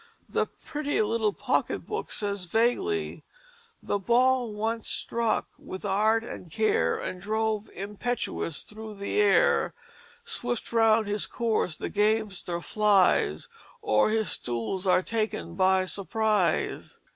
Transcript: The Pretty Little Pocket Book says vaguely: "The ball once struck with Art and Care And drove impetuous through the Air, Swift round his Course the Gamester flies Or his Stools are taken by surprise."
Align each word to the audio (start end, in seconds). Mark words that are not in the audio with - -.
The 0.27 0.47
Pretty 0.47 0.99
Little 0.99 1.31
Pocket 1.31 1.85
Book 1.85 2.09
says 2.09 2.45
vaguely: 2.45 3.23
"The 3.83 3.99
ball 3.99 4.51
once 4.51 4.87
struck 4.89 5.49
with 5.59 5.85
Art 5.85 6.23
and 6.23 6.49
Care 6.51 6.97
And 6.97 7.21
drove 7.21 7.69
impetuous 7.69 8.63
through 8.63 8.95
the 8.95 9.19
Air, 9.21 9.75
Swift 10.23 10.73
round 10.73 11.05
his 11.07 11.27
Course 11.27 11.77
the 11.77 11.89
Gamester 11.89 12.61
flies 12.61 13.47
Or 13.83 14.09
his 14.09 14.31
Stools 14.31 14.87
are 14.87 15.03
taken 15.03 15.53
by 15.53 15.85
surprise." 15.85 16.97